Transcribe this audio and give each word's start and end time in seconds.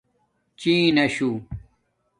چیناشُݸ 0.59 1.29